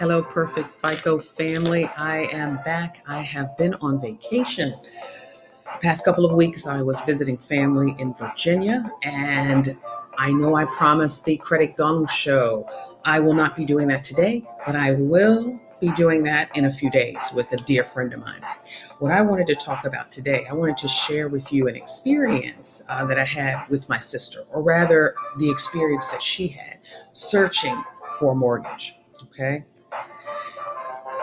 [0.00, 1.84] Hello, Perfect FICO family.
[1.98, 3.04] I am back.
[3.06, 4.70] I have been on vacation.
[4.70, 9.76] The past couple of weeks, I was visiting family in Virginia, and
[10.16, 12.66] I know I promised the Credit Gong Show.
[13.04, 16.70] I will not be doing that today, but I will be doing that in a
[16.70, 18.40] few days with a dear friend of mine.
[19.00, 22.82] What I wanted to talk about today, I wanted to share with you an experience
[22.88, 26.78] uh, that I had with my sister, or rather, the experience that she had
[27.12, 27.76] searching
[28.18, 28.94] for a mortgage.
[29.24, 29.64] Okay.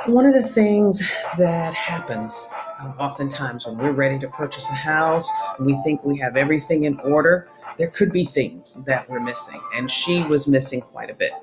[0.07, 0.99] One of the things
[1.37, 2.47] that happens
[2.79, 6.97] um, oftentimes when we're ready to purchase a house, we think we have everything in
[7.01, 7.47] order,
[7.77, 11.33] there could be things that we're missing, and she was missing quite a bit.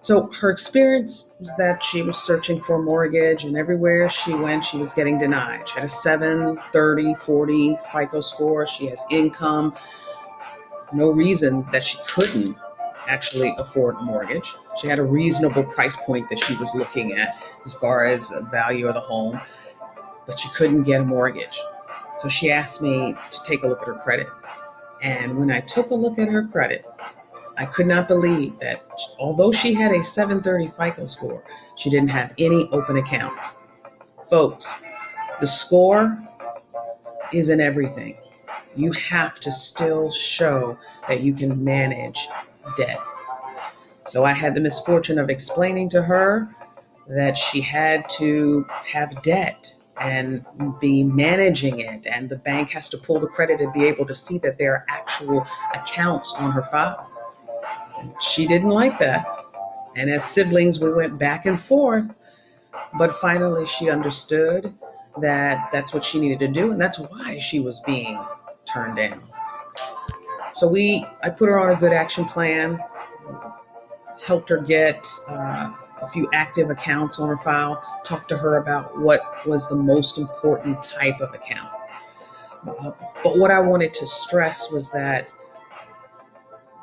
[0.00, 4.64] So her experience was that she was searching for a mortgage, and everywhere she went,
[4.64, 5.68] she was getting denied.
[5.68, 8.66] She had a 730, 40 FICO score.
[8.66, 9.74] She has income.
[10.94, 12.56] No reason that she couldn't
[13.08, 14.54] actually afford a mortgage.
[14.80, 18.42] She had a reasonable price point that she was looking at as far as the
[18.42, 19.38] value of the home,
[20.26, 21.60] but she couldn't get a mortgage.
[22.18, 24.28] So she asked me to take a look at her credit.
[25.02, 26.86] And when I took a look at her credit,
[27.56, 28.82] I could not believe that
[29.18, 31.44] although she had a 730 FICO score,
[31.76, 33.58] she didn't have any open accounts.
[34.30, 34.82] Folks,
[35.40, 36.18] the score
[37.32, 38.16] isn't everything.
[38.76, 40.78] You have to still show
[41.08, 42.28] that you can manage
[42.76, 43.00] debt.
[44.04, 46.48] So I had the misfortune of explaining to her
[47.08, 50.44] that she had to have debt and
[50.80, 54.14] be managing it, and the bank has to pull the credit and be able to
[54.14, 57.10] see that there are actual accounts on her file.
[58.20, 59.26] She didn't like that.
[59.94, 62.16] And as siblings, we went back and forth.
[62.98, 64.74] But finally, she understood
[65.20, 68.18] that that's what she needed to do, and that's why she was being
[68.64, 69.22] turned down.
[70.54, 72.78] So we, I put her on a good action plan,
[74.24, 78.98] helped her get uh, a few active accounts on her file, talked to her about
[78.98, 81.72] what was the most important type of account.
[82.66, 82.92] Uh,
[83.24, 85.28] but what I wanted to stress was that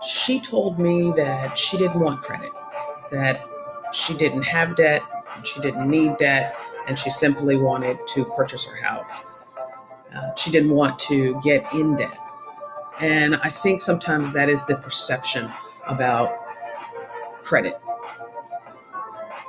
[0.06, 2.52] she told me that she didn't want credit,
[3.12, 3.42] that
[3.94, 5.02] she didn't have debt,
[5.44, 6.56] she didn't need debt,
[6.88, 9.26] and she simply wanted to purchase her house.
[10.14, 12.18] Uh, she didn't want to get in debt.
[13.02, 15.50] And I think sometimes that is the perception
[15.88, 16.30] about
[17.44, 17.80] credit.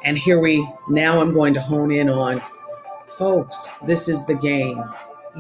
[0.05, 2.41] And here we, now I'm going to hone in on
[3.19, 4.79] folks, this is the game.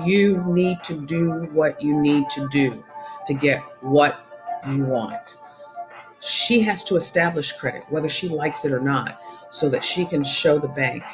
[0.05, 2.85] You need to do what you need to do
[3.27, 4.21] to get what
[4.69, 5.37] you want.
[6.21, 9.19] She has to establish credit, whether she likes it or not,
[9.51, 11.05] so that she can show the bank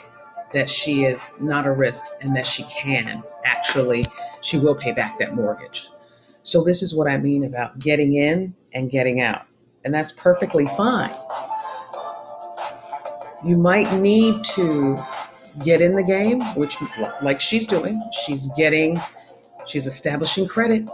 [0.52, 4.04] that she is not a risk and that she can actually,
[4.40, 5.88] she will pay back that mortgage.
[6.46, 9.46] So, this is what I mean about getting in and getting out.
[9.84, 11.14] And that's perfectly fine.
[13.44, 14.96] You might need to
[15.64, 16.76] get in the game, which,
[17.20, 18.96] like she's doing, she's getting,
[19.66, 20.88] she's establishing credit,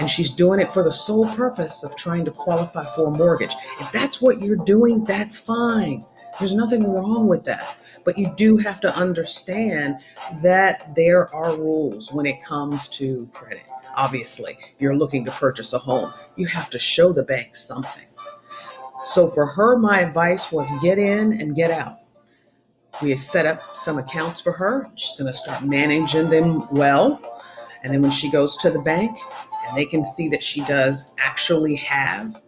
[0.00, 3.54] and she's doing it for the sole purpose of trying to qualify for a mortgage.
[3.78, 6.04] If that's what you're doing, that's fine.
[6.40, 7.79] There's nothing wrong with that.
[8.04, 10.02] But you do have to understand
[10.42, 13.68] that there are rules when it comes to credit.
[13.96, 18.04] Obviously, if you're looking to purchase a home, you have to show the bank something.
[19.06, 21.98] So for her, my advice was get in and get out.
[23.02, 24.86] We set up some accounts for her.
[24.94, 27.20] She's going to start managing them well.
[27.82, 29.16] And then when she goes to the bank,
[29.66, 32.42] and they can see that she does actually have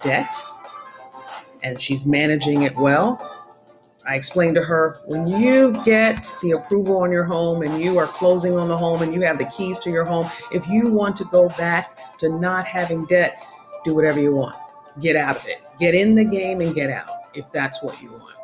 [0.00, 0.34] debt
[1.62, 3.35] and she's managing it well.
[4.08, 8.06] I explained to her when you get the approval on your home and you are
[8.06, 11.16] closing on the home and you have the keys to your home, if you want
[11.16, 13.44] to go back to not having debt,
[13.84, 14.56] do whatever you want.
[15.00, 15.62] Get out of it.
[15.78, 18.38] Get in the game and get out if that's what you want.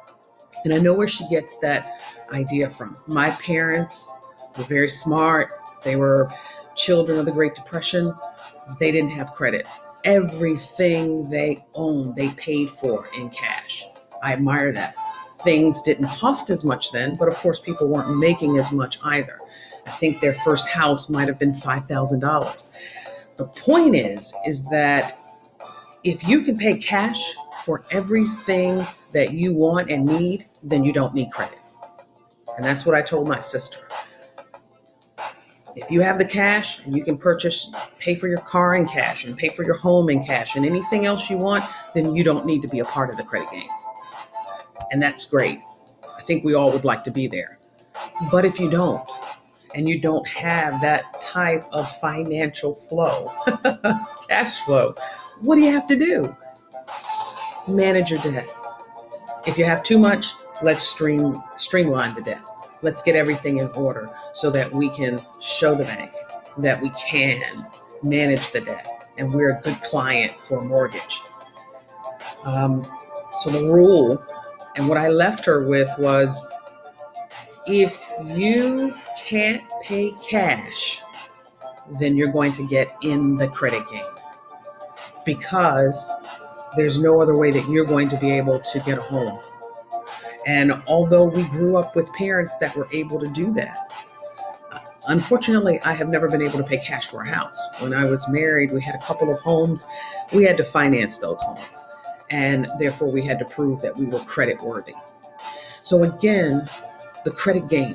[0.65, 2.03] And I know where she gets that
[2.33, 2.97] idea from.
[3.07, 4.13] My parents
[4.57, 5.53] were very smart.
[5.85, 6.29] They were
[6.77, 8.13] children of the Great Depression,
[8.79, 9.69] they didn't have credit.
[10.05, 13.85] Everything they owned, they paid for in cash.
[14.23, 14.95] I admire that.
[15.45, 19.39] Things didn't cost as much then, but of course, people weren't making as much either.
[19.87, 22.71] I think their first house might have been $5,000.
[23.37, 25.19] The point is, is that
[26.05, 27.35] if you can pay cash
[27.65, 31.59] for everything that you want and need, then you don't need credit.
[32.57, 33.79] And that's what I told my sister.
[35.75, 39.25] If you have the cash and you can purchase, pay for your car in cash
[39.25, 42.45] and pay for your home in cash and anything else you want, then you don't
[42.45, 43.69] need to be a part of the credit game.
[44.93, 45.59] And that's great.
[46.17, 47.59] I think we all would like to be there.
[48.31, 49.11] But if you don't,
[49.75, 53.33] and you don't have that type of financial flow,
[54.29, 54.95] cash flow,
[55.41, 56.37] what do you have to do?
[57.69, 58.47] Manage your debt.
[59.47, 62.43] If you have too much, let's stream streamline the debt.
[62.83, 66.13] Let's get everything in order so that we can show the bank
[66.59, 67.67] that we can
[68.03, 71.21] manage the debt and we're a good client for a mortgage.
[72.45, 72.85] Um,
[73.41, 74.25] so the rule
[74.77, 76.47] and what I left her with was
[77.67, 81.03] if you can't pay cash,
[82.01, 84.05] then you're going to get in the credit game
[85.25, 86.11] because
[86.77, 89.39] there's no other way that you're going to be able to get a home.
[90.47, 94.07] And although we grew up with parents that were able to do that,
[95.07, 97.65] unfortunately, I have never been able to pay cash for a house.
[97.81, 99.87] When I was married, we had a couple of homes.
[100.35, 101.85] We had to finance those homes.
[102.33, 104.95] And therefore, we had to prove that we were credit worthy.
[105.83, 106.65] So, again,
[107.25, 107.95] the credit game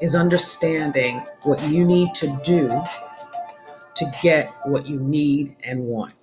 [0.00, 2.68] is understanding what you need to do
[3.96, 6.14] to get what you need and want.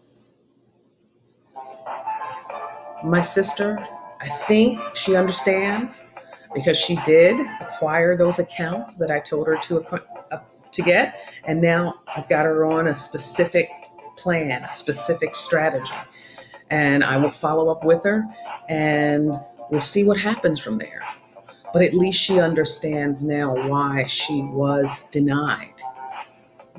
[3.04, 3.86] My sister,
[4.22, 6.12] I think she understands
[6.54, 9.80] because she did acquire those accounts that I told her to
[10.31, 10.40] uh,
[10.72, 13.69] to get, and now I've got her on a specific
[14.18, 15.94] plan, a specific strategy,
[16.69, 18.25] and I will follow up with her,
[18.69, 19.34] and
[19.69, 21.02] we'll see what happens from there.
[21.74, 25.74] But at least she understands now why she was denied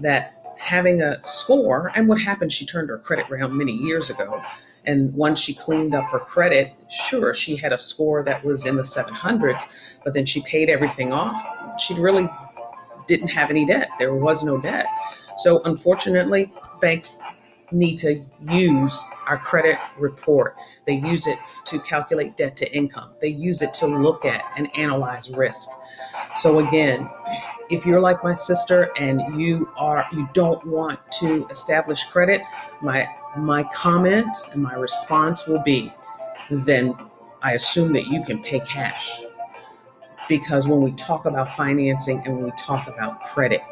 [0.00, 4.42] that having a score and what happened she turned her credit around many years ago
[4.88, 8.74] and once she cleaned up her credit, sure, she had a score that was in
[8.74, 11.78] the 700s, but then she paid everything off.
[11.78, 12.26] She really
[13.06, 13.90] didn't have any debt.
[13.98, 14.86] There was no debt.
[15.36, 16.50] So unfortunately,
[16.80, 17.20] banks
[17.70, 20.56] need to use our credit report.
[20.86, 23.10] They use it to calculate debt to income.
[23.20, 25.68] They use it to look at and analyze risk.
[26.36, 27.08] So again,
[27.70, 32.40] if you're like my sister and you are you don't want to establish credit,
[32.80, 35.92] my my comment and my response will be
[36.50, 36.96] then
[37.42, 39.20] I assume that you can pay cash.
[40.28, 43.62] Because when we talk about financing and when we talk about credit,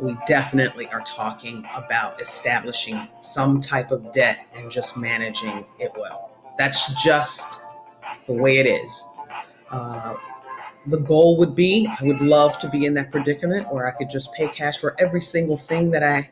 [0.00, 6.30] we definitely are talking about establishing some type of debt and just managing it well.
[6.58, 7.62] That's just
[8.26, 9.08] the way it is.
[9.70, 10.16] Uh,
[10.86, 14.08] the goal would be I would love to be in that predicament where I could
[14.08, 16.28] just pay cash for every single thing that I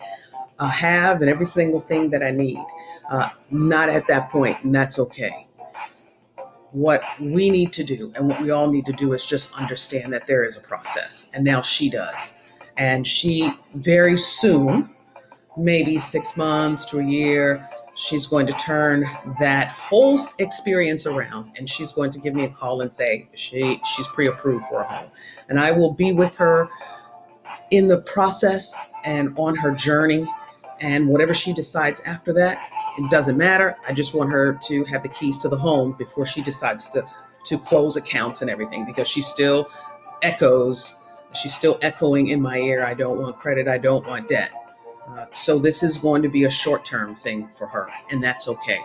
[0.58, 2.62] uh, have and every single thing that I need.
[3.10, 5.46] Uh, not at that point, and that's okay.
[6.70, 10.12] What we need to do and what we all need to do is just understand
[10.12, 12.34] that there is a process, and now she does.
[12.76, 14.90] And she very soon,
[15.56, 19.04] maybe six months to a year, she's going to turn
[19.38, 23.80] that whole experience around and she's going to give me a call and say she
[23.84, 25.08] she's pre-approved for a home
[25.48, 26.66] and i will be with her
[27.70, 28.74] in the process
[29.04, 30.28] and on her journey
[30.80, 32.58] and whatever she decides after that,
[32.98, 33.76] it doesn't matter.
[33.88, 37.06] I just want her to have the keys to the home before she decides to,
[37.46, 39.70] to close accounts and everything because she still
[40.22, 40.98] echoes,
[41.34, 44.50] she's still echoing in my ear, I don't want credit, I don't want debt.
[45.08, 48.48] Uh, so this is going to be a short term thing for her, and that's
[48.48, 48.80] okay.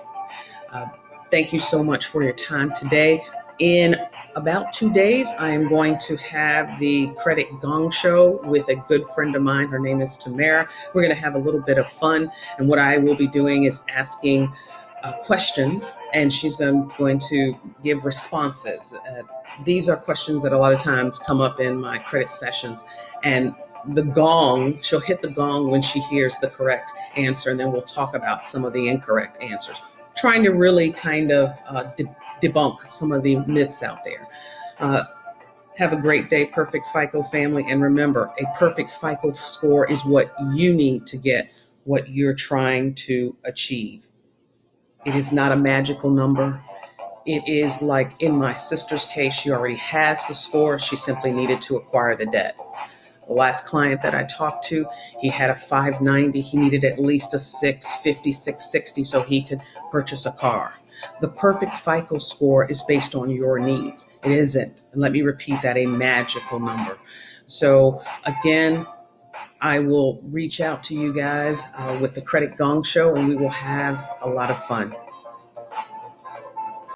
[0.72, 0.88] Uh,
[1.31, 3.24] thank you so much for your time today.
[3.60, 3.96] In
[4.38, 9.06] about two days, I am going to have the Credit Gong Show with a good
[9.07, 9.68] friend of mine.
[9.68, 10.68] Her name is Tamara.
[10.94, 13.66] We're going to have a little bit of fun, and what I will be doing
[13.66, 14.48] is asking
[15.04, 18.94] uh, questions, and she's going, going to give responses.
[18.94, 19.24] Uh,
[19.64, 22.83] these are questions that a lot of times come up in my credit sessions,
[23.24, 23.56] and
[23.88, 27.81] the gong, she'll hit the gong when she hears the correct answer, and then we'll
[27.81, 29.81] talk about some of the incorrect answers
[30.19, 34.28] trying to really kind of uh, de- debunk some of the myths out there.
[34.80, 35.04] Uh,
[35.78, 37.66] have a great day, Perfect FICO family.
[37.69, 41.50] And remember, a perfect FICO score is what you need to get
[41.85, 44.07] what you're trying to achieve.
[45.06, 46.60] It is not a magical number.
[47.26, 50.80] It is like in my sister's case, she already has the score.
[50.80, 52.60] She simply needed to acquire the debt.
[53.28, 54.88] The last client that I talked to,
[55.22, 56.42] he had a 590.
[56.42, 60.74] He needed at least a 650, 660 so he could purchase a car.
[61.20, 64.10] The perfect FICO score is based on your needs.
[64.24, 66.98] It isn't, and let me repeat that, a magical number.
[67.46, 68.86] So, again,
[69.61, 73.35] I will reach out to you guys uh, with the Credit Gong Show and we
[73.35, 74.95] will have a lot of fun.